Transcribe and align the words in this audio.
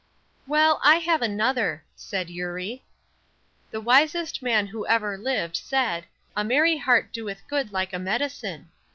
"Well, 0.47 0.79
I 0.83 0.95
have 0.95 1.21
another," 1.21 1.83
said 1.95 2.31
Eurie. 2.31 2.83
"The 3.69 3.79
wisest 3.79 4.41
man 4.41 4.65
who 4.65 4.83
ever 4.87 5.15
lived 5.15 5.55
said, 5.55 6.05
'A 6.35 6.43
merry 6.43 6.77
heart 6.79 7.13
doeth 7.13 7.47
good 7.47 7.71
like 7.71 7.93
a 7.93 7.99
medicine.' 7.99 8.69